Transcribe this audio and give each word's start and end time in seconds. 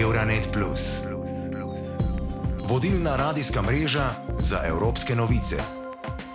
Euronet. 0.00 0.58
Vodilna 2.68 3.16
radijska 3.16 3.62
mreža 3.62 4.10
za 4.38 4.60
evropske 4.66 5.14
novice. 5.14 5.56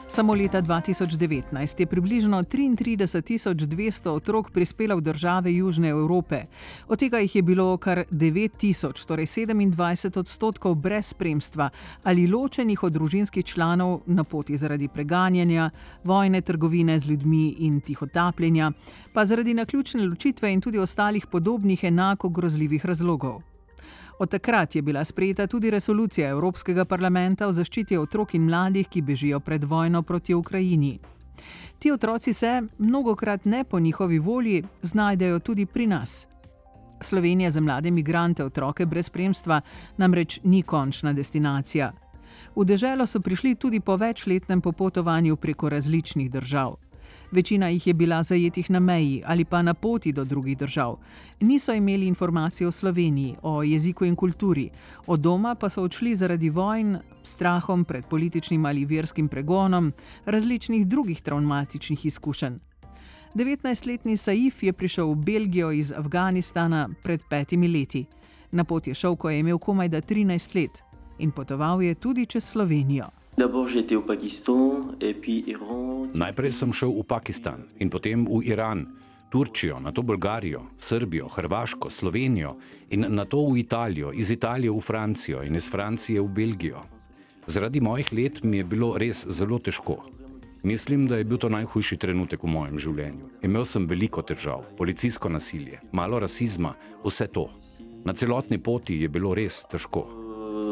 Samo 0.07 0.34
leta 0.34 0.62
2019 0.62 1.79
je 1.79 1.86
približno 1.86 2.44
33.200 2.44 4.10
otrok 4.10 4.52
prispelo 4.52 4.96
v 4.96 5.02
države 5.02 5.54
Južne 5.54 5.89
Evrope. 5.89 6.42
Od 6.88 7.00
tega 7.00 7.20
jih 7.20 7.36
je 7.36 7.42
bilo 7.42 7.78
kar 7.78 8.03
9.000, 8.12 9.05
torej 9.05 9.26
27 9.26 10.19
odstotkov 10.19 10.75
brez 10.75 11.05
spremstva 11.05 11.69
ali 12.03 12.28
ločenih 12.28 12.83
od 12.83 12.93
družinskih 12.93 13.46
članov 13.46 14.01
na 14.05 14.23
poti 14.23 14.57
zaradi 14.57 14.87
preganjanja, 14.87 15.69
vojne, 16.03 16.41
trgovine 16.41 16.99
z 16.99 17.05
ljudmi 17.05 17.55
in 17.59 17.81
tihotapljenja, 17.81 18.71
pa 19.13 19.25
zaradi 19.25 19.53
naključne 19.53 20.05
ločitve 20.05 20.53
in 20.53 20.62
tudi 20.62 20.80
ostalih 20.80 21.27
podobnih 21.27 21.84
enako 21.84 22.30
grozljivih 22.30 22.85
razlogov. 22.85 23.51
Od 24.21 24.30
takrat 24.30 24.75
je 24.75 24.81
bila 24.81 25.05
sprejeta 25.05 25.48
tudi 25.48 25.71
resolucija 25.71 26.30
Evropskega 26.30 26.85
parlamenta 26.85 27.48
o 27.48 27.52
zaščiti 27.52 27.98
otrok 27.98 28.35
in 28.38 28.44
mladih, 28.45 28.85
ki 28.88 29.02
bežijo 29.02 29.39
pred 29.39 29.63
vojno 29.63 30.02
proti 30.02 30.34
Ukrajini. 30.34 30.99
Ti 31.80 31.91
otroci 31.91 32.34
se, 32.34 32.61
mnogokrat 32.77 33.45
ne 33.45 33.63
po 33.63 33.80
njihovi 33.80 34.20
volji, 34.20 34.63
znajdejo 34.81 35.39
tudi 35.39 35.66
pri 35.66 35.88
nas. 35.88 36.27
Slovenija 37.02 37.52
za 37.52 37.61
mlade 37.61 37.89
imigrante, 37.89 38.45
otroke 38.45 38.85
brez 38.85 39.05
spremstva, 39.05 39.61
namreč 39.97 40.39
ni 40.44 40.61
končna 40.61 41.13
destinacija. 41.13 41.91
V 42.55 42.66
deželo 42.66 43.08
so 43.08 43.19
prišli 43.19 43.55
tudi 43.55 43.80
po 43.80 43.95
večletnem 43.95 44.61
popotovanju 44.61 45.35
preko 45.35 45.69
različnih 45.69 46.31
držav. 46.31 46.75
Večina 47.31 47.70
jih 47.70 47.88
je 47.88 47.94
bila 47.94 48.23
zajetih 48.23 48.70
na 48.71 48.80
meji 48.80 49.23
ali 49.26 49.45
pa 49.45 49.62
na 49.62 49.73
poti 49.73 50.12
do 50.12 50.23
drugih 50.23 50.58
držav. 50.58 50.98
Niso 51.39 51.73
imeli 51.73 52.08
informacij 52.08 52.67
o 52.67 52.72
Sloveniji, 52.72 53.35
o 53.41 53.63
jeziku 53.63 54.05
in 54.05 54.16
kulturi, 54.16 54.70
od 55.08 55.20
doma 55.20 55.55
pa 55.55 55.70
so 55.70 55.83
odšli 55.83 56.16
zaradi 56.16 56.50
vojn, 56.50 56.97
strahom 57.23 57.86
pred 57.86 58.05
političnim 58.05 58.66
ali 58.66 58.86
verskim 58.86 59.28
pregonom, 59.28 59.94
različnih 60.25 60.88
drugih 60.88 61.22
travmatičnih 61.22 62.05
izkušenj. 62.05 62.53
19-letni 63.36 64.17
Saif 64.17 64.64
je 64.64 64.73
prišel 64.73 65.11
v 65.11 65.16
Belgijo 65.16 65.72
iz 65.72 65.92
Afganistana 65.92 66.89
pred 67.03 67.22
petimi 67.30 67.67
leti. 67.67 68.05
Na 68.52 68.64
pot 68.64 68.88
je 68.88 68.94
šel, 68.94 69.16
ko 69.16 69.30
je 69.30 69.39
imel 69.39 69.58
komaj 69.58 69.88
da 69.88 70.02
13 70.02 70.55
let 70.55 70.83
in 71.20 71.31
potoval 71.31 71.81
je 71.81 71.95
tudi 71.95 72.25
čez 72.25 72.44
Slovenijo. 72.44 73.20
Najprej 76.13 76.51
sem 76.51 76.73
šel 76.73 76.91
v 76.91 77.03
Pakistan 77.07 77.63
in 77.79 77.87
potem 77.87 78.27
v 78.27 78.43
Iran, 78.43 78.83
Turčijo, 79.31 79.79
na 79.79 79.95
to 79.95 80.03
Bolgarijo, 80.03 80.67
Srbijo, 80.75 81.31
Hrvaško, 81.31 81.89
Slovenijo 81.89 82.57
in 82.91 83.07
na 83.07 83.23
to 83.25 83.47
v 83.47 83.63
Italijo, 83.63 84.11
iz 84.11 84.31
Italije 84.31 84.71
v 84.71 84.83
Francijo 84.83 85.43
in 85.47 85.55
iz 85.55 85.71
Francije 85.71 86.19
v 86.21 86.27
Belgijo. 86.27 86.83
Zaradi 87.47 87.79
mojih 87.79 88.11
let 88.13 88.43
mi 88.43 88.57
je 88.57 88.63
bilo 88.63 88.97
res 88.97 89.23
zelo 89.27 89.59
težko. 89.59 90.03
Mislim, 90.63 91.07
da 91.07 91.15
je 91.15 91.23
bil 91.23 91.37
to 91.37 91.49
najhujši 91.49 91.97
trenutek 91.97 92.43
v 92.43 92.52
mojem 92.52 92.77
življenju. 92.79 93.31
Imel 93.41 93.65
sem 93.65 93.87
veliko 93.87 94.21
težav, 94.21 94.67
policijsko 94.77 95.29
nasilje, 95.31 95.79
malo 95.91 96.19
rasizma, 96.19 96.75
vse 97.07 97.31
to. 97.31 97.47
Na 98.03 98.13
celotni 98.13 98.59
poti 98.59 98.99
je 99.02 99.07
bilo 99.09 99.33
res 99.33 99.63
težko 99.71 100.20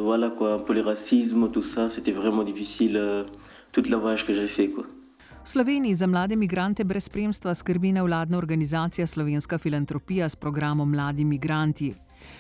voilà 0.10 0.30
quoi, 0.32 0.56
un 0.56 0.60
peu 0.60 0.74
le 0.74 0.82
racisme, 0.82 1.52
tout 1.52 1.62
ça, 1.62 1.88
c'était 1.90 2.12
vraiment 2.12 2.44
difficile, 2.44 2.98
euh, 2.98 3.24
toute 3.72 3.90
la 3.90 3.98
voyage 3.98 4.26
que 4.26 4.34
j'ai 4.34 4.48
fait 4.48 4.70
quoi. 4.70 4.86
V 5.44 5.52
Sloveniji 5.52 5.96
za 5.96 6.08
mlade 6.08 6.34
imigrante 6.34 6.84
brez 6.84 7.04
spremstva 7.04 7.54
skrbi 7.54 7.92
nevladna 7.92 8.38
organizacija 8.38 9.08
Slovenska 9.08 9.58
filantropija 9.58 10.30
s 10.30 10.36
programom 10.36 10.90
Mladi 10.90 11.22
imigranti. 11.22 11.94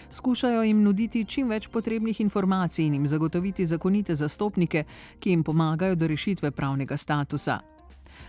Skušajo 0.09 0.63
jim 0.63 0.83
nuditi 0.83 1.25
čim 1.25 1.49
več 1.49 1.67
potrebnih 1.67 2.21
informacij 2.21 2.85
in 2.85 2.93
jim 2.93 3.07
zagotoviti 3.07 3.65
zakonite 3.65 4.15
zastopnike, 4.15 4.83
ki 5.19 5.29
jim 5.29 5.43
pomagajo 5.43 5.95
do 5.95 6.07
rešitve 6.07 6.51
pravnega 6.51 6.97
statusa. 6.97 7.59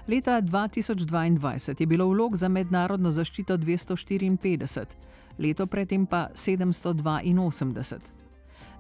Leta 0.09 0.41
2022 0.43 1.81
je 1.81 1.87
bilo 1.87 2.07
vlog 2.09 2.37
za 2.37 2.49
mednarodno 2.49 3.11
zaščito 3.11 3.57
254, 3.57 4.85
leto 5.39 5.67
predtem 5.67 6.07
pa 6.07 6.29
782. 6.35 8.20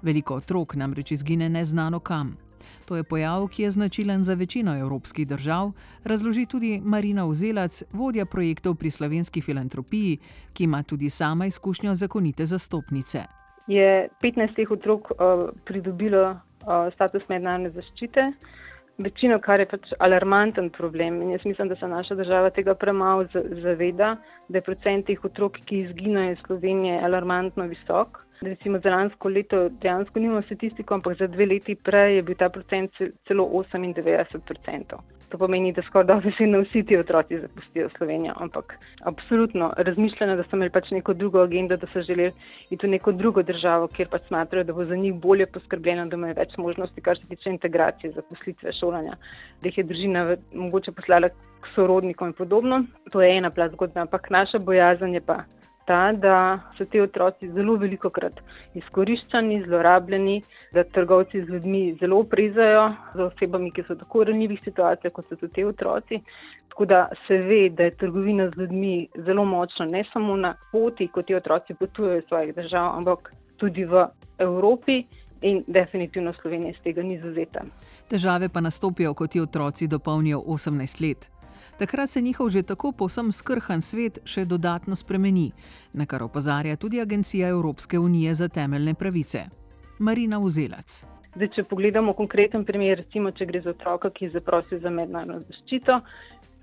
Veliko 0.03 0.34
otrok 0.34 0.75
namreč 0.75 1.12
izgine 1.12 1.49
neznano 1.49 2.00
kam. 2.00 2.37
To 2.91 2.97
je 2.97 3.05
pojav, 3.05 3.49
ki 3.49 3.62
je 3.62 3.71
značilen 3.71 4.25
za 4.25 4.34
večino 4.34 4.72
evropskih 4.78 5.27
držav, 5.28 5.72
razloži 6.05 6.47
tudi 6.47 6.81
Marina 6.84 7.27
Ozelac, 7.27 7.83
vodja 7.93 8.27
projektov 8.27 8.75
pri 8.75 8.91
slovenski 8.91 9.41
filantropiji, 9.41 10.19
ki 10.53 10.65
ima 10.65 10.83
tudi 10.83 11.11
sama 11.11 11.47
izkušnjo 11.47 11.94
zakonite 11.94 12.47
zastopnice. 12.47 13.22
Je 13.66 14.09
15 14.22 14.56
teh 14.56 14.71
otrok 14.71 15.11
uh, 15.11 15.50
pridobilo 15.65 16.31
uh, 16.31 16.91
status 16.94 17.22
mednarodne 17.28 17.71
zaščite, 17.71 18.32
večino, 18.99 19.38
kar 19.38 19.61
je 19.61 19.69
pač 19.71 19.93
alarmanten 19.99 20.71
problem. 20.71 21.22
In 21.22 21.31
jaz 21.31 21.44
mislim, 21.44 21.69
da 21.69 21.77
se 21.77 21.88
naša 21.88 22.15
država 22.15 22.50
tega 22.50 22.75
premalo 22.75 23.28
zaveda, 23.62 24.17
da 24.49 24.59
je 24.59 24.67
procent 24.67 25.06
teh 25.06 25.25
otrok, 25.25 25.62
ki 25.65 25.84
izginejo 25.84 26.32
iz 26.32 26.43
Slovenije, 26.47 26.99
alarmantno 27.05 27.71
visok. 27.71 28.25
Recimo 28.43 28.78
za 28.78 28.91
lansko 28.91 29.28
leto 29.28 29.69
dejansko 29.69 30.19
nimamo 30.19 30.43
statistiko, 30.43 30.95
ampak 30.95 31.19
za 31.19 31.27
dve 31.27 31.47
leti 31.47 31.75
prej 31.75 32.15
je 32.17 32.23
bil 32.23 32.37
ta 32.41 32.49
procent 32.49 32.91
celo 33.28 33.45
98%. 33.45 34.97
To 35.28 35.39
pomeni, 35.39 35.73
da 35.77 35.83
skoraj 35.83 36.06
dobesedno 36.06 36.62
vsi 36.62 36.83
ti 36.89 36.97
otroci 36.97 37.41
zapustijo 37.41 37.91
Slovenijo, 37.97 38.33
ampak 38.37 38.79
absolutno 39.05 39.69
razmišljeno, 39.77 40.37
da 40.37 40.49
so 40.49 40.56
imeli 40.56 40.73
pač 40.73 40.91
neko 40.91 41.15
drugo 41.15 41.43
agendo, 41.43 41.77
da 41.77 41.87
so 41.93 42.00
želeli 42.00 42.33
iti 42.71 42.87
v 42.87 42.91
neko 42.91 43.12
drugo 43.12 43.43
državo, 43.43 43.93
kjer 43.93 44.09
pač 44.09 44.27
smatrajo, 44.33 44.65
da 44.65 44.73
bo 44.73 44.84
za 44.84 44.97
njih 44.97 45.15
bolje 45.15 45.47
poskrbljeno, 45.47 46.09
da 46.09 46.17
imajo 46.17 46.41
več 46.41 46.56
možnosti, 46.56 47.00
kar 47.00 47.21
se 47.21 47.29
tiče 47.29 47.50
integracije, 47.50 48.17
zaposlitve, 48.17 48.73
šolanja, 48.81 49.21
da 49.61 49.69
jih 49.69 49.79
je 49.79 49.89
družina 49.93 50.27
mogoče 50.55 50.97
poslala 50.97 51.29
k 51.29 51.77
sorodnikom 51.77 52.33
in 52.33 52.39
podobno. 52.41 52.84
To 53.12 53.21
je 53.23 53.37
ena 53.37 53.50
plat 53.50 53.77
zgodba, 53.77 54.09
ampak 54.09 54.31
naša 54.31 54.59
bojazen 54.59 55.15
je 55.15 55.21
pa 55.21 55.43
ta, 55.91 56.12
da 56.12 56.61
so 56.78 56.84
ti 56.84 57.01
otroci 57.01 57.49
zelo 57.51 57.75
veliko 57.75 58.11
krat 58.15 58.39
izkoriščani, 58.78 59.62
zlorabljeni, 59.67 60.37
da 60.73 60.84
trgovci 60.84 61.43
z 61.45 61.49
ljudmi 61.49 61.97
zelo 62.01 62.23
prizajo 62.25 62.84
za 63.15 63.25
osebami, 63.25 63.73
ki 63.75 63.83
so 63.89 63.97
tako 63.99 64.25
ranljivih 64.29 64.61
situacijah, 64.65 65.12
kot 65.12 65.27
so 65.27 65.39
tudi 65.41 65.53
ti 65.59 65.65
otroci. 65.65 66.21
Tako 66.69 66.87
da 66.93 67.00
se 67.27 67.39
ve, 67.49 67.65
da 67.75 67.89
je 67.89 67.97
trgovina 68.05 68.47
z 68.50 68.61
ljudmi 68.61 69.09
zelo 69.27 69.45
močna, 69.45 69.89
ne 69.91 70.05
samo 70.12 70.37
na 70.37 70.55
poti, 70.73 71.09
ko 71.09 71.23
ti 71.23 71.34
otroci 71.34 71.75
potujejo 71.75 72.23
iz 72.23 72.29
svojih 72.29 72.55
držav, 72.55 72.95
ampak 72.99 73.34
tudi 73.56 73.84
v 73.84 74.06
Evropi. 74.39 75.03
In 75.43 75.62
definitivno 75.67 76.34
Slovenija 76.37 76.71
iz 76.71 76.81
tega 76.84 77.03
ni 77.03 77.15
zazeta. 77.19 77.62
Težave 78.12 78.50
pa 78.53 78.61
nastopijo, 78.61 79.15
ko 79.15 79.27
ti 79.27 79.41
otroci 79.41 79.89
dopolnijo 79.89 80.43
18 80.47 81.00
let. 81.00 81.31
Takrat 81.81 82.11
se 82.11 82.21
njihov 82.21 82.49
že 82.49 82.63
tako 82.63 82.93
povsem 82.93 83.33
skrhan 83.33 83.81
svet 83.81 84.19
še 84.29 84.43
dodatno 84.45 84.93
spremeni, 84.97 85.47
na 85.97 86.05
kar 86.07 86.21
opozarja 86.23 86.77
tudi 86.77 87.01
Agencija 87.01 87.49
Evropske 87.49 87.99
unije 87.99 88.35
za 88.35 88.49
temeljne 88.49 88.93
pravice. 88.95 89.47
Marina 89.99 90.39
Vzelac. 90.39 90.99
Zdaj, 91.35 91.49
če 91.55 91.65
pogledamo 91.71 92.13
konkreten 92.13 92.67
primer, 92.69 93.01
recimo, 93.01 93.33
če 93.33 93.47
gre 93.49 93.63
za 93.65 93.73
otroka, 93.73 94.11
ki 94.11 94.27
je 94.27 94.35
zaprosil 94.35 94.83
za 94.83 94.93
mednarodno 94.93 95.41
zaščito 95.49 95.97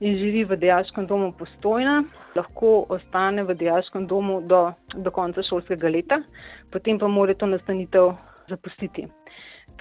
in 0.06 0.20
živi 0.22 0.44
v 0.46 0.60
dejaškem 0.62 1.10
domu 1.10 1.32
postojna, 1.40 2.04
lahko 2.38 2.86
ostane 2.94 3.42
v 3.42 3.58
dejaškem 3.58 4.06
domu 4.06 4.44
do, 4.46 4.68
do 4.94 5.16
konca 5.18 5.42
šolskega 5.50 5.90
leta, 5.90 6.22
potem 6.70 7.02
pa 7.02 7.10
mora 7.10 7.34
to 7.34 7.50
nastanitev 7.50 8.14
zapustiti. 8.54 9.08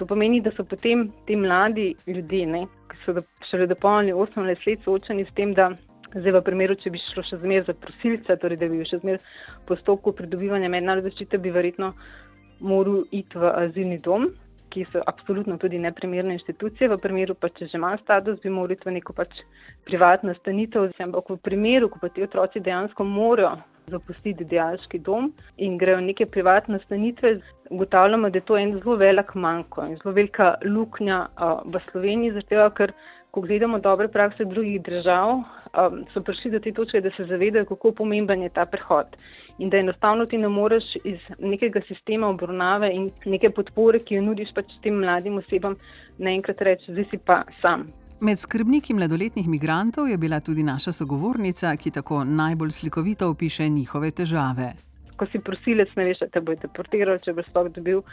To 0.01 0.09
pomeni, 0.09 0.41
da 0.41 0.49
so 0.57 0.65
potem 0.65 1.11
ti 1.29 1.37
mladi 1.37 1.91
ljudje, 2.09 2.45
ne, 2.55 2.65
so 3.03 3.13
šele 3.49 3.67
dopolnili 3.67 4.13
18 4.13 4.67
let, 4.67 4.83
soočeni 4.85 5.25
s 5.25 5.35
tem, 5.35 5.53
da 5.53 5.71
zdaj 6.15 6.37
v 6.37 6.41
primeru, 6.45 6.75
če 6.79 6.91
bi 6.93 7.01
šlo 7.11 7.23
še 7.27 7.39
zmeraj 7.41 7.67
za 7.69 7.75
prosilce, 7.77 8.37
torej 8.41 8.59
da 8.61 8.69
bi 8.71 8.85
še 8.87 9.01
zmeraj 9.03 9.23
postopku 9.69 10.13
pridobivanja 10.15 10.71
mednarodne 10.71 11.09
zaščite, 11.09 11.39
bi 11.41 11.53
verjetno 11.53 11.93
moral 12.59 13.03
iti 13.11 13.37
v 13.37 13.53
azilni 13.65 13.99
dom, 14.03 14.29
ki 14.73 14.83
so 14.91 15.01
absolutno 15.07 15.57
tudi 15.61 15.79
neprimerne 15.79 16.35
inštitucije. 16.35 16.89
V 16.91 16.99
primeru, 17.01 17.35
pa 17.39 17.49
če 17.49 17.69
že 17.71 17.79
ima 17.79 17.93
status, 18.01 18.39
bi 18.43 18.51
moral 18.51 18.75
iti 18.75 18.89
v 18.89 18.97
neko 18.97 19.15
pač 19.15 19.39
privatno 19.87 20.35
stanitev. 20.35 20.91
Ampak 21.03 21.31
v 21.31 21.41
primeru, 21.43 21.89
ko 21.89 22.01
pa 22.03 22.09
ti 22.09 22.25
otroci 22.25 22.63
dejansko 22.63 23.07
morajo 23.07 23.55
zapustiti 23.87 24.43
dialški 24.43 24.99
dom 24.99 25.29
in 25.63 25.77
grejo 25.79 25.99
neke 26.03 26.25
privatne 26.25 26.79
stanitve, 26.85 27.37
ugotavljamo, 27.69 28.29
da 28.29 28.37
je 28.37 28.45
to 28.49 28.57
en 28.57 28.73
zelo 28.79 28.95
velik 28.99 29.33
manjko 29.35 29.85
in 29.87 29.95
zelo 30.01 30.13
velika 30.15 30.55
luknja 30.65 31.19
v 31.65 31.81
Sloveniji, 31.91 32.33
zato 32.39 32.69
ker, 32.75 32.91
ko 33.31 33.41
gledamo 33.41 33.79
dobre 33.79 34.07
prakse 34.07 34.45
drugih 34.45 34.81
držav, 34.81 35.33
um, 35.37 35.99
so 36.13 36.23
prišli 36.25 36.51
do 36.51 36.59
te 36.63 36.71
točke, 36.73 37.01
da 37.01 37.11
se 37.15 37.27
zavedajo, 37.29 37.67
kako 37.69 37.91
pomemben 37.99 38.41
je 38.43 38.49
ta 38.49 38.65
prehod. 38.65 39.15
In 39.59 39.69
da 39.69 39.77
enostavno 39.77 40.25
ti 40.25 40.37
ne 40.37 40.49
moreš 40.49 40.95
iz 41.03 41.19
nekega 41.39 41.81
sistema 41.87 42.27
obravnave 42.27 42.89
in 42.93 43.11
neke 43.25 43.49
podpore, 43.49 43.99
ki 43.99 44.19
jo 44.19 44.25
nudiš 44.25 44.51
pač 44.55 44.75
tem 44.83 44.99
mladim 45.03 45.37
osebam, 45.43 45.77
naenkrat 46.17 46.61
reči, 46.61 46.91
zdaj 46.91 47.09
si 47.11 47.21
pa 47.23 47.43
sam. 47.61 47.87
Med 48.19 48.39
skrbniki 48.39 48.95
mladoletnih 48.97 49.47
migrantov 49.47 50.07
je 50.09 50.17
bila 50.17 50.39
tudi 50.39 50.63
naša 50.63 50.91
sogovornica, 50.91 51.75
ki 51.77 51.91
tako 51.91 52.23
najbolj 52.23 52.71
slikovito 52.71 53.29
opiše 53.29 53.69
njihove 53.69 54.11
težave. 54.11 54.73
ko 55.17 55.25
si 55.31 55.39
prosilec, 55.41 55.89
ne 55.97 56.05
veš, 56.05 56.19
da 56.21 56.27
te 56.33 56.41
bojo 56.45 56.59
deportirali, 56.61 57.21
če 57.25 57.33
boš 57.33 57.47
sploh 57.49 57.69
dobil 57.73 58.03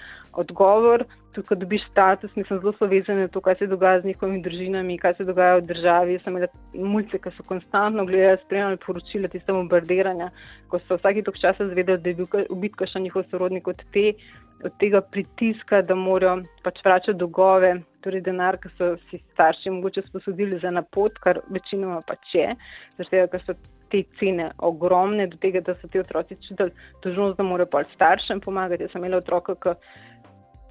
odgovor. 0.40 1.04
Tudi, 1.34 1.46
ko 1.48 1.58
dobiš 1.60 1.84
status, 1.90 2.32
mislim, 2.38 2.60
zelo 2.62 2.72
so 2.78 2.88
vezane 2.88 3.26
na 3.26 3.28
to, 3.28 3.42
kaj 3.44 3.58
se 3.58 3.68
dogaja 3.68 4.00
z 4.00 4.08
njihovimi 4.10 4.40
družinami, 4.42 4.98
kaj 5.02 5.16
se 5.18 5.26
dogaja 5.28 5.58
v 5.58 5.66
državi. 5.68 6.16
Jaz 6.16 6.24
sem 6.24 6.38
imel 6.38 6.88
mulce, 6.94 7.20
ki 7.20 7.32
so 7.36 7.44
konstantno 7.48 8.06
gledali, 8.08 8.40
spremljali 8.44 8.80
poročila 8.86 9.28
tiste 9.28 9.52
bombardiranja, 9.52 10.30
ko 10.72 10.80
so 10.86 10.96
vsake 11.00 11.26
tok 11.26 11.40
časa 11.42 11.68
zvedeli, 11.72 12.00
da 12.00 12.14
je 12.14 12.18
bil 12.22 12.48
ubit 12.56 12.88
še 12.92 13.04
njihov 13.04 13.28
sorodnik 13.30 13.68
od, 13.68 13.84
te, 13.92 14.14
od 14.64 14.72
tega 14.80 15.00
pritiska, 15.00 15.82
da 15.82 15.94
morajo 15.94 16.42
pač 16.64 16.80
vračati 16.84 17.18
dolgove, 17.18 17.74
torej 18.04 18.22
denar, 18.24 18.58
ki 18.60 18.70
so 18.78 18.94
si 19.10 19.20
starši 19.32 19.72
mogoče 19.76 20.04
sposodili 20.08 20.58
za 20.62 20.72
napot, 20.72 21.18
kar 21.24 21.40
večinoma 21.52 22.00
pač 22.08 22.34
je, 22.36 22.50
zato 22.98 23.24
ker 23.32 23.44
so 23.46 23.56
te 23.92 24.02
cene 24.18 24.50
ogromne, 24.58 25.28
do 25.30 25.38
tega, 25.40 25.62
da 25.64 25.76
so 25.78 25.88
ti 25.88 26.00
otroci 26.00 26.36
čutili 26.48 26.72
dožnost, 27.04 27.38
da 27.38 27.46
morajo 27.46 27.70
pač 27.76 27.92
staršem 27.94 28.40
pomagati. 28.44 28.86
Jaz 28.86 28.94
sem 28.94 29.04
imela 29.04 29.20
otroka, 29.22 29.76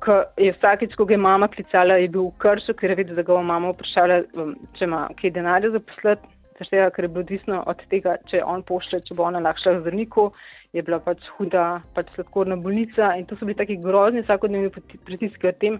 ki 0.03 0.19
je 0.43 0.53
vsakeč, 0.57 0.95
ko 0.99 1.07
ga 1.07 1.15
je 1.15 1.23
mama 1.25 1.47
klicala, 1.47 1.99
je 2.01 2.09
bil 2.11 2.27
v 2.27 2.37
kršu, 2.43 2.75
ker 2.79 2.91
je 2.91 2.99
vedela, 2.99 3.21
da 3.21 3.27
ga 3.27 3.37
bo 3.37 3.43
mama 3.45 3.71
vprašala, 3.71 4.23
um, 4.41 4.55
če 4.77 4.89
ima 4.89 5.05
kaj 5.19 5.35
denarja 5.37 5.75
za 5.77 5.83
poslati. 5.91 6.33
Zašteva, 6.53 6.91
ker 6.93 7.07
je 7.07 7.09
bilo 7.09 7.23
odvisno 7.25 7.63
od 7.65 7.79
tega, 7.89 8.17
če 8.29 8.43
on 8.45 8.61
pošlje, 8.67 8.99
če 9.07 9.15
bo 9.17 9.25
ona 9.25 9.39
lahko 9.41 9.63
šla 9.63 9.71
v 9.73 9.79
zdravniku, 9.81 10.25
je 10.73 10.81
bila 10.81 10.99
pač 10.99 11.21
huda, 11.37 11.83
pač 11.93 12.09
sladkorna 12.15 12.57
bolnica 12.57 13.13
in 13.19 13.27
to 13.29 13.37
so 13.37 13.45
bili 13.45 13.57
taki 13.57 13.77
grozni 13.81 14.23
vsakodnevni 14.23 14.71
pritiski 15.05 15.47
o 15.47 15.53
tem, 15.53 15.77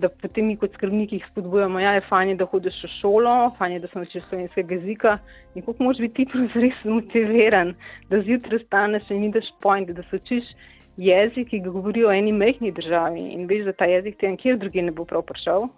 da 0.00 0.08
potem 0.08 0.46
mi 0.46 0.56
kot 0.56 0.76
skrbniki 0.76 1.18
jih 1.18 1.26
spodbujamo, 1.28 1.80
ja, 1.82 1.96
je 1.96 2.04
fajn, 2.06 2.36
da 2.38 2.46
hodiš 2.48 2.78
v 2.84 2.90
šolo, 3.00 3.34
fajn, 3.58 3.78
da 3.82 3.90
sem 3.90 4.04
učil 4.06 4.22
slovenskega 4.28 4.76
jezika. 4.78 5.16
In 5.54 5.66
kako 5.66 5.84
moš 5.84 6.00
biti 6.04 6.26
ti 6.30 6.44
res 6.64 6.78
motiviran, 6.86 7.74
da 8.08 8.22
zjutraj 8.22 8.62
staneš 8.64 9.10
in 9.10 9.26
ideš 9.28 9.50
point, 9.62 9.90
da 9.90 10.06
se 10.08 10.22
učiš 10.22 10.52
jezik, 11.00 11.50
ki 11.50 11.62
ga 11.64 11.74
govorijo 11.74 12.08
o 12.08 12.14
eni 12.14 12.32
mehki 12.32 12.72
državi 12.76 13.30
in 13.34 13.46
veš, 13.50 13.66
da 13.68 13.76
ta 13.76 13.90
jezik 13.90 14.18
ti 14.20 14.30
nikjer 14.30 14.58
drugi 14.58 14.82
ne 14.82 14.94
bo 14.94 15.04
prav 15.04 15.26
prišel. 15.26 15.68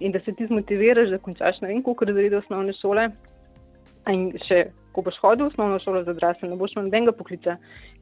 In 0.00 0.12
da 0.12 0.20
se 0.20 0.32
ti 0.34 0.46
zmotiviraš, 0.46 1.08
da 1.12 1.18
končaš 1.18 1.60
na 1.60 1.68
vem, 1.68 1.82
koliko 1.82 2.04
razredov 2.04 2.44
osnovne 2.44 2.72
šole. 2.80 3.08
In 4.10 4.28
še 4.46 4.68
ko 4.96 5.02
boš 5.04 5.18
hodil 5.20 5.44
v 5.44 5.52
osnovno 5.52 5.78
šolo 5.82 6.02
za 6.06 6.14
odrasle, 6.14 6.48
ne 6.48 6.56
boš 6.56 6.72
imel 6.74 6.86
nobenega 6.86 7.12
poklica. 7.16 7.56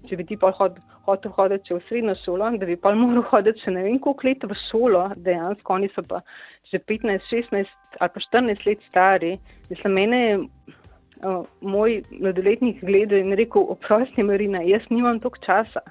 Če 0.07 0.19
bi 0.21 0.27
ti 0.29 0.37
pa 0.39 0.53
hotel 0.55 0.83
hod, 1.07 1.27
hoditi 1.37 1.75
v 1.75 1.81
srednjo 1.89 2.15
šolo, 2.23 2.51
da 2.61 2.69
bi 2.69 2.77
pa 2.79 2.93
moral 2.95 3.25
hoditi 3.33 3.65
še 3.65 3.75
ne 3.75 3.83
vem 3.87 3.99
koliko 3.99 4.29
let 4.29 4.47
v 4.51 4.59
šolo, 4.69 5.05
dejansko 5.27 5.79
oni 5.79 5.91
so 5.95 6.05
pa 6.07 6.23
že 6.71 6.81
15, 6.81 7.27
16 7.31 8.01
ali 8.03 8.15
pa 8.15 8.23
14 8.29 8.67
let 8.69 8.87
stari. 8.89 9.33
Mislim, 9.71 9.95
mene 9.95 10.21
je 10.21 10.37
uh, 10.39 11.43
moj 11.61 12.01
mladoletnik 12.13 12.81
gledal 12.83 13.21
in 13.21 13.37
rekel, 13.39 13.67
oprosti 13.75 14.23
Marina, 14.27 14.63
jaz 14.67 14.87
nimam 14.91 15.21
toliko 15.23 15.43
časa, 15.47 15.83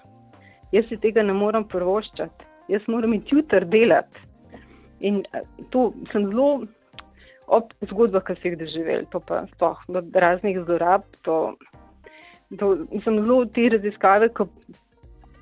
jaz 0.75 0.88
si 0.89 1.00
tega 1.04 1.24
ne 1.24 1.36
morem 1.38 1.68
prvoščati, 1.69 2.50
jaz 2.74 2.88
moram 2.92 3.16
iti 3.18 3.38
jutr 3.38 3.68
delati. 3.69 4.27
In 5.04 5.24
to 5.71 5.92
sem 6.12 6.30
zelo 6.31 6.66
ob 7.58 7.74
zgodbah, 7.90 8.24
ki 8.26 8.36
so 8.38 8.50
jih 8.50 8.60
doživeli, 8.60 9.08
to 9.12 9.22
pa 9.24 9.44
sploh 9.54 9.82
od 9.90 10.16
raznih 10.26 10.60
zlorab. 10.66 11.06
To, 11.28 11.38
to, 12.60 12.72
sem 13.06 13.20
zelo 13.20 13.44
te 13.46 13.68
raziskave, 13.74 14.30
ko, 14.38 14.48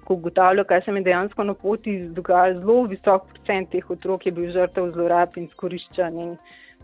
ko 0.06 0.18
ugotavljam, 0.20 0.68
kaj 0.70 0.86
se 0.86 0.96
mi 0.96 1.04
dejansko 1.06 1.46
na 1.48 1.56
poti 1.58 1.98
dogaja. 2.18 2.60
Zelo 2.60 2.84
visok 2.92 3.28
procent 3.34 3.72
teh 3.74 3.92
otrok 3.96 4.26
je 4.28 4.36
bil 4.38 4.52
žrtev 4.56 4.92
zlorab 4.96 5.38
in 5.42 5.50
skoriščanja 5.54 6.28
in 6.30 6.36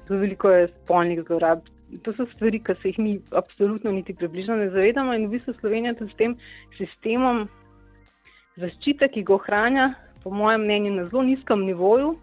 zelo 0.07 0.21
veliko 0.23 0.53
je 0.53 0.69
spolnih 0.75 1.23
zlorab. 1.27 1.65
To 2.03 2.11
so 2.15 2.25
stvari, 2.33 2.59
ki 2.59 2.75
se 2.81 2.91
jih 2.91 2.99
mi 2.99 3.13
absolutno 3.31 3.91
niti 3.95 4.15
približno 4.15 4.57
ne 4.59 4.67
zavedamo 4.73 5.13
in 5.15 5.27
v 5.27 5.37
bistvu 5.37 5.53
Slovenija 5.59 5.95
s 5.99 6.15
tem 6.19 6.35
sistemom 6.75 7.45
zaščite, 8.59 9.07
ki 9.13 9.23
ga 9.23 9.35
ohranja, 9.37 9.85
po 10.23 10.33
mojem 10.35 10.65
mnenju, 10.65 10.95
na 10.97 11.05
zelo 11.07 11.23
nizkem 11.23 11.63
nivoju, 11.63 12.15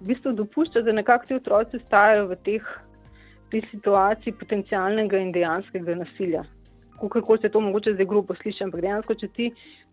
v 0.00 0.10
bistvu 0.10 0.32
dopušča, 0.32 0.82
da 0.82 0.92
nekako 0.92 1.26
ti 1.26 1.34
otroci 1.34 1.80
stajajo 1.86 2.26
v 2.30 2.36
teh, 2.48 2.66
teh 3.52 3.68
situaciji 3.70 4.36
potencialnega 4.40 5.20
in 5.22 5.32
dejanskega 5.32 5.96
nasilja. 6.02 6.44
Kako 7.00 7.36
se 7.36 7.48
to 7.52 7.60
mogoče 7.60 7.94
zdaj 7.94 8.08
grobo 8.08 8.34
sliši, 8.34 8.64
ampak 8.64 8.80
dejansko, 8.80 9.14
če 9.20 9.28
ti 9.36 9.50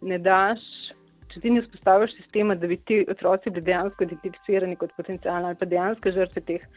ne 0.08 0.20
daš, 0.24 0.64
če 1.34 1.42
ti 1.44 1.52
ne 1.52 1.64
vzpostaviš 1.64 2.16
sistema, 2.16 2.56
da 2.56 2.68
bi 2.68 2.78
ti 2.78 3.02
otroci 3.10 3.52
bili 3.52 3.66
dejansko 3.70 4.06
identificirani 4.08 4.78
kot 4.80 4.94
potencijalne 4.98 5.52
ali 5.52 5.60
pa 5.60 5.68
dejansko 5.70 6.14
žrtve 6.16 6.44
teh, 6.48 6.68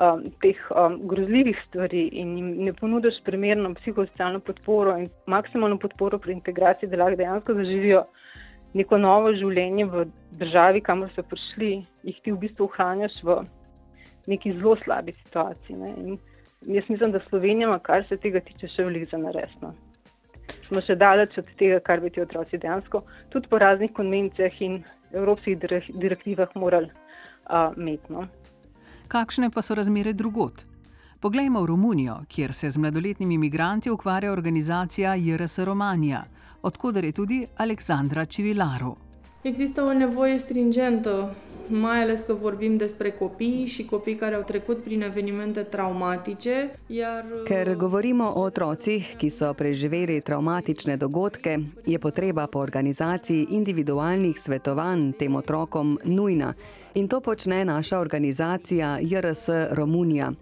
um, 0.00 0.22
teh 0.44 0.60
um, 0.70 1.00
grozljivih 1.10 1.58
stvari 1.66 2.06
in 2.22 2.36
jim 2.38 2.52
ne 2.68 2.72
ponudiš 2.76 3.18
primerno 3.26 3.74
psihosocialno 3.80 4.40
podporo 4.46 4.96
in 5.00 5.10
maksimalno 5.26 5.78
podporo 5.82 6.18
pri 6.18 6.36
integraciji, 6.38 6.90
da 6.92 7.02
lahko 7.02 7.20
dejansko 7.22 7.58
zaživijo 7.60 8.04
neko 8.76 8.98
novo 9.00 9.32
življenje 9.36 9.86
v 9.92 10.04
državi, 10.40 10.82
kamor 10.84 11.12
so 11.14 11.24
prišli, 11.26 11.80
jih 12.06 12.18
ti 12.22 12.32
v 12.32 12.40
bistvu 12.44 12.68
ohranjaš 12.68 13.16
v 13.24 13.40
neki 14.30 14.52
zelo 14.58 14.76
slabi 14.82 15.14
situaciji. 15.24 15.76
Ne? 15.80 16.18
Jaz 16.66 16.88
mislim, 16.90 17.12
da 17.14 17.22
Slovenija, 17.28 17.78
kar 17.86 18.04
se 18.08 18.18
tega 18.20 18.42
tiče, 18.44 18.68
še 18.74 18.88
veliko 18.88 19.12
za 19.12 19.20
naresno. 19.22 19.72
Smo 20.66 20.82
še 20.82 20.96
daleč 20.98 21.36
od 21.38 21.50
tega, 21.60 21.78
kar 21.84 22.02
bi 22.02 22.10
ti 22.10 22.22
otroci 22.22 22.58
dejansko 22.58 23.04
tudi 23.30 23.48
po 23.50 23.60
raznih 23.62 23.92
konvencijah 23.94 24.62
in 24.66 24.80
evropskih 25.14 25.58
direktivah 25.94 26.56
morali 26.58 26.90
uh, 26.90 27.70
imeti. 27.76 28.12
No? 28.12 28.26
Kakšne 29.08 29.52
pa 29.54 29.62
so 29.62 29.76
razmere 29.78 30.12
drugot? 30.12 30.66
Poglejmo 31.22 31.62
v 31.62 31.70
Romunijo, 31.70 32.16
kjer 32.28 32.52
se 32.52 32.70
z 32.70 32.78
mladoletnimi 32.82 33.38
imigranti 33.38 33.90
ukvarja 33.90 34.32
organizacija 34.32 35.14
JRS 35.14 35.58
Romanija 35.64 36.24
odkuder 36.66 37.04
je 37.04 37.12
tudi 37.12 37.46
Aleksandra 37.54 38.24
Civilaru. 38.24 38.96
Există 39.42 39.82
o 39.82 39.92
nevoie 39.92 40.38
stringentă, 40.38 41.34
mai 41.68 42.02
ales 42.02 42.20
că 42.26 42.32
vorbim 42.32 42.76
despre 42.76 43.10
copii 43.10 43.66
și 43.66 43.84
copii 43.84 44.14
care 44.14 44.34
au 44.34 44.42
trecut 44.42 44.82
prin 44.82 45.02
evenimente 45.02 45.60
traumatice. 45.60 46.78
Iar... 46.86 47.24
Ker 47.44 47.74
govorimo 47.76 48.32
o 48.34 48.40
otrocih, 48.40 49.14
ki 49.16 49.28
so 49.28 49.52
preživeli 49.52 50.20
traumatične 50.20 50.96
dogodke, 50.96 51.60
je 51.84 51.98
potreba 51.98 52.46
po 52.46 52.58
organizaciji 52.58 53.46
individualnih 53.50 54.38
svetovanj 54.38 55.12
tem 55.12 55.34
otrokom 55.34 55.98
nujna. 56.04 56.54
In 56.92 57.06
to 57.06 57.20
počne 57.20 57.64
naša 57.64 57.98
organizacija 57.98 58.98
JRS 59.00 59.48
Romunija. 59.70 60.32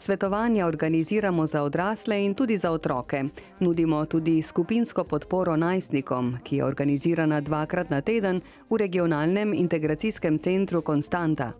Svetovanja 0.00 0.66
organiziramo 0.66 1.46
za 1.46 1.62
odrasle 1.62 2.24
in 2.24 2.34
tudi 2.34 2.56
za 2.56 2.70
otroke. 2.70 3.24
Nudimo 3.60 4.06
tudi 4.06 4.42
skupinsko 4.42 5.04
podporo 5.04 5.56
najstnikom, 5.56 6.38
ki 6.44 6.56
je 6.56 6.64
organizirana 6.64 7.40
dvakrat 7.40 7.90
na 7.90 8.00
teden 8.00 8.40
v 8.70 8.76
regionalnem 8.76 9.54
integracijskem 9.54 10.38
centru 10.38 10.82
Konstanta. 10.82 11.52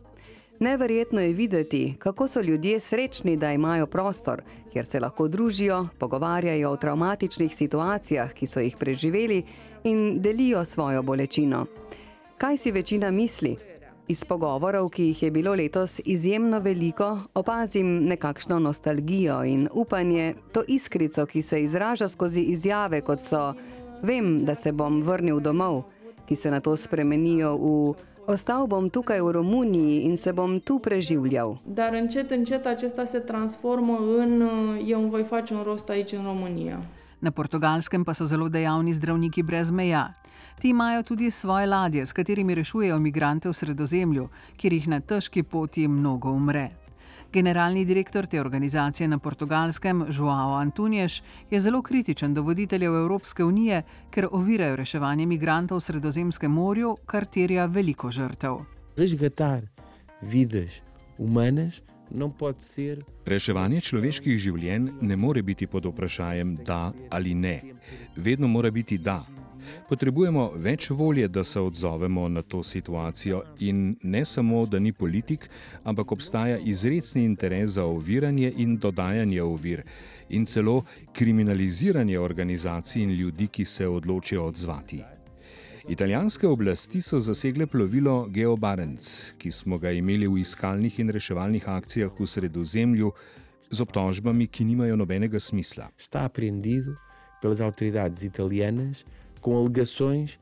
Neverjetno 0.60 1.20
je 1.20 1.32
videti, 1.32 1.94
kako 1.98 2.28
so 2.28 2.40
ljudje 2.40 2.80
srečni, 2.80 3.36
da 3.36 3.52
imajo 3.52 3.86
prostor, 3.86 4.42
kjer 4.72 4.86
se 4.86 5.00
lahko 5.00 5.28
družijo, 5.28 5.88
pogovarjajo 5.98 6.70
o 6.70 6.76
traumatičnih 6.76 7.56
situacijah, 7.56 8.32
ki 8.32 8.46
so 8.46 8.60
jih 8.60 8.76
preživeli 8.76 9.42
in 9.84 10.22
delijo 10.22 10.64
svojo 10.64 11.02
bolečino. 11.02 11.66
Kaj 12.38 12.58
si 12.58 12.72
večina 12.72 13.10
misli? 13.10 13.56
Iz 14.08 14.24
pogovorov, 14.24 14.86
ki 14.88 15.10
jih 15.10 15.22
je 15.22 15.30
bilo 15.30 15.52
letos 15.54 16.00
izjemno 16.04 16.58
veliko, 16.64 17.18
opazim 17.34 18.04
nekakšno 18.08 18.58
nostalgijo 18.58 19.42
in 19.44 19.68
upanje, 19.72 20.34
to 20.52 20.62
iskrico, 20.68 21.26
ki 21.26 21.42
se 21.42 21.62
izraža 21.62 22.08
skozi 22.08 22.40
izjave, 22.40 23.00
kot 23.00 23.22
so: 23.22 23.52
Vem, 24.02 24.44
da 24.44 24.54
se 24.54 24.72
bom 24.72 25.02
vrnil 25.02 25.40
domov, 25.40 25.82
ki 26.26 26.36
se 26.36 26.50
na 26.50 26.60
to 26.60 26.76
spremenijo 26.76 27.56
v: 27.56 27.94
Ostal 28.26 28.66
bom 28.66 28.90
tukaj 28.90 29.20
v 29.20 29.32
Romuniji 29.32 30.00
in 30.04 30.16
se 30.16 30.32
bom 30.32 30.60
tu 30.60 30.78
preživljal. 30.78 31.56
Dar 31.66 31.94
încet, 31.94 32.30
încet 32.30 32.66
acesta 32.66 33.04
se 33.04 33.18
transforma 33.18 33.98
in 34.24 34.42
eu 34.86 35.00
îmi 35.00 35.10
voi 35.10 35.22
face 35.22 35.54
un 35.54 35.62
rost 35.62 35.88
aici 35.88 36.12
în 36.12 36.24
România. 36.24 36.80
Na 37.20 37.30
portugalskem 37.30 38.04
pa 38.04 38.14
so 38.14 38.26
zelo 38.26 38.48
dejavni 38.48 38.94
zdravniki 38.94 39.42
brez 39.42 39.70
meja. 39.70 40.12
Ti 40.60 40.68
imajo 40.68 41.02
tudi 41.02 41.30
svoje 41.30 41.66
ladje, 41.66 42.06
s 42.06 42.12
katerimi 42.12 42.54
rešujejo 42.54 42.96
imigrante 42.96 43.48
v 43.48 43.52
sredozemlju, 43.52 44.28
kjer 44.56 44.72
jih 44.72 44.88
na 44.88 45.00
težki 45.00 45.42
poti 45.42 45.88
mnogo 45.88 46.30
umre. 46.30 46.70
Generalni 47.32 47.84
direktor 47.84 48.26
te 48.26 48.40
organizacije 48.40 49.08
na 49.08 49.18
portugalskem, 49.18 50.06
Joao 50.10 50.54
Antunješ, 50.54 51.22
je 51.50 51.60
zelo 51.60 51.82
kritičen 51.82 52.34
do 52.34 52.42
voditeljev 52.42 52.94
Evropske 52.94 53.44
unije, 53.44 53.82
ker 54.10 54.28
ovirajo 54.30 54.76
reševanje 54.76 55.22
imigrantov 55.22 55.78
v 55.78 55.80
Sredozemskem 55.80 56.52
morju, 56.52 56.96
kar 57.06 57.26
terja 57.26 57.66
veliko 57.66 58.10
žrtev. 58.10 58.62
Resgatar 58.96 59.66
vides 60.22 60.80
humanas 61.16 61.82
Reševanje 63.26 63.80
človeških 63.80 64.38
življenj 64.38 64.88
ne 65.00 65.16
more 65.16 65.42
biti 65.42 65.66
pod 65.66 65.84
vprašanjem 65.84 66.56
da 66.66 66.92
ali 67.10 67.34
ne. 67.34 67.60
Vedno 68.16 68.48
mora 68.48 68.70
biti 68.70 68.98
da. 68.98 69.20
Potrebujemo 69.88 70.52
več 70.56 70.90
volje, 70.90 71.28
da 71.28 71.44
se 71.44 71.60
odzovemo 71.60 72.28
na 72.28 72.42
to 72.42 72.62
situacijo 72.62 73.42
in 73.60 73.96
ne 74.02 74.24
samo, 74.24 74.66
da 74.66 74.78
ni 74.78 74.92
politik, 74.92 75.48
ampak 75.84 76.12
obstaja 76.12 76.58
izredni 76.58 77.24
interes 77.24 77.70
za 77.70 77.84
oviranje 77.84 78.52
in 78.56 78.76
dodajanje 78.76 79.42
ovir 79.42 79.82
in 80.28 80.46
celo 80.46 80.82
kriminaliziranje 81.12 82.18
organizacij 82.18 83.02
in 83.02 83.10
ljudi, 83.10 83.48
ki 83.48 83.64
se 83.64 83.88
odločijo 83.88 84.44
odzvati. 84.44 85.17
Italijanske 85.88 86.48
oblasti 86.48 87.00
so 87.00 87.20
zasegle 87.20 87.66
plovilo 87.66 88.26
Geo 88.30 88.56
Barents, 88.56 89.32
ki 89.38 89.50
smo 89.50 89.78
ga 89.78 89.90
imeli 89.90 90.26
v 90.28 90.40
iskalnih 90.40 90.98
in 91.00 91.08
reševalnih 91.08 91.68
akcijah 91.68 92.12
v 92.20 92.26
sredozemlju, 92.26 93.12
z 93.70 93.80
obtožbami, 93.80 94.46
ki 94.46 94.64
nimajo 94.64 94.96
nobenega 94.96 95.40
smisla. 95.40 95.88
Está 95.98 96.24
apreendido 96.24 96.92
pelas 97.40 97.60
autoridades 97.60 98.22
italianas 98.22 99.06
com 99.40 99.56
alegações 99.56 100.38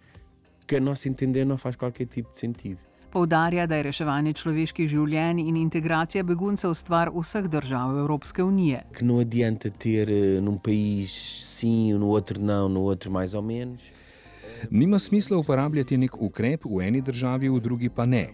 que, 0.66 0.76
a 0.76 0.80
nosso 0.80 1.08
entender, 1.08 1.44
não 1.44 1.58
faz 1.58 1.76
qualquer 1.76 2.06
tipo 2.06 2.30
de 2.30 2.38
sentido. 2.38 2.80
Poudarja, 3.10 3.66
da 3.66 3.76
je 3.76 3.82
reševanje 3.82 4.32
človeških 4.32 4.88
življenj 4.90 5.44
in 5.46 5.56
integracija 5.56 6.24
beguncev 6.26 6.74
stvar 6.74 7.12
vseh 7.14 7.46
držav 7.46 7.94
Evropske 7.98 8.42
unije. 8.42 8.82
Que 8.92 9.04
não 9.04 9.20
adianta 9.20 9.70
ter 9.70 10.10
eh, 10.10 10.40
num 10.40 10.58
país 10.58 11.14
sim, 11.44 11.94
no 11.94 12.08
outro 12.08 12.40
não, 12.40 12.68
no 12.68 12.80
outro 12.80 13.12
mais 13.12 13.32
ou 13.32 13.42
menos. 13.42 13.92
Nima 14.70 14.98
smisla 14.98 15.36
uporabljati 15.36 15.96
nek 15.96 16.22
ukrep 16.22 16.64
v 16.64 16.82
eni 16.88 17.00
državi, 17.00 17.48
v 17.48 17.60
drugi 17.60 17.88
pa 17.88 18.06
ne. 18.06 18.28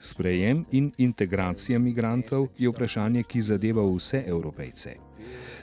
Sprejem 0.00 0.64
in 0.72 0.92
integracija 0.98 1.78
migrantov 1.78 2.48
je 2.58 2.68
vprašanje, 2.68 3.22
ki 3.22 3.40
zadeva 3.40 3.82
vse 3.82 4.24
evropejce. 4.26 4.96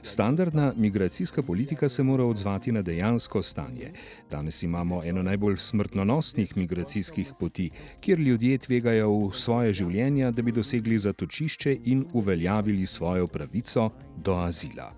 Standardna 0.05 0.73
migracijska 0.77 1.41
politika 1.43 1.89
se 1.89 2.03
mora 2.03 2.25
odzvati 2.25 2.71
na 2.71 2.81
dejansko 2.81 3.41
stanje. 3.41 3.91
Danes 4.31 4.63
imamo 4.63 5.03
eno 5.03 5.23
najbolj 5.23 5.57
smrtonosnih 5.57 6.57
migracijskih 6.57 7.31
poti, 7.39 7.69
kjer 7.99 8.19
ljudje 8.19 8.57
tvegajo 8.57 9.31
svoje 9.33 9.73
življenja, 9.73 10.31
da 10.31 10.41
bi 10.41 10.51
dosegli 10.51 10.97
zatočišče 10.97 11.77
in 11.83 12.05
uveljavili 12.13 12.85
svojo 12.85 13.27
pravico 13.27 13.89
do 14.17 14.35
azila. 14.35 14.91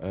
Uh, 0.00 0.08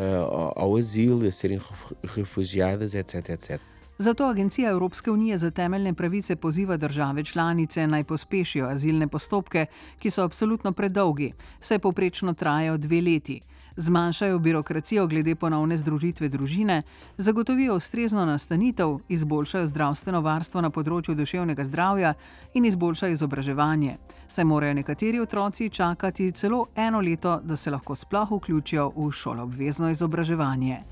ao 0.56 0.76
asilo, 0.76 1.26
a 1.26 1.30
serem 1.30 1.60
ref- 1.60 2.16
refugiadas, 2.16 2.94
etc, 2.94 3.14
etc. 3.30 3.73
Zato 3.98 4.24
Agencija 4.24 4.70
Evropske 4.70 5.10
unije 5.10 5.38
za 5.38 5.50
temeljne 5.50 5.94
pravice 5.94 6.36
poziva 6.36 6.76
države 6.76 7.24
članice 7.24 7.86
naj 7.86 8.04
pospešijo 8.04 8.66
azilne 8.66 9.08
postopke, 9.08 9.66
ki 9.98 10.10
so 10.10 10.22
absolutno 10.22 10.72
predolgi, 10.72 11.32
saj 11.60 11.78
povprečno 11.78 12.34
trajajo 12.34 12.76
dve 12.76 13.00
leti. 13.00 13.40
Zmanjšajo 13.76 14.38
birokracijo 14.38 15.06
glede 15.06 15.34
ponovne 15.34 15.76
združitve 15.76 16.28
družine, 16.28 16.82
zagotovijo 17.16 17.76
ustrezno 17.76 18.24
nastanitev, 18.24 18.98
izboljšajo 19.08 19.66
zdravstveno 19.66 20.20
varstvo 20.20 20.60
na 20.60 20.70
področju 20.70 21.14
duševnega 21.14 21.64
zdravja 21.64 22.14
in 22.54 22.64
izboljšajo 22.64 23.12
izobraževanje. 23.12 23.96
Saj 24.28 24.44
morajo 24.44 24.74
nekateri 24.74 25.20
otroci 25.20 25.68
čakati 25.68 26.32
celo 26.32 26.66
eno 26.74 27.00
leto, 27.00 27.40
da 27.44 27.56
se 27.56 27.70
lahko 27.70 27.94
sploh 27.94 28.30
vključijo 28.30 28.92
v 28.96 29.10
šoloobvezno 29.10 29.90
izobraževanje. 29.90 30.82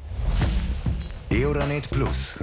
Euronet 1.32 1.88
Plus 1.88 2.42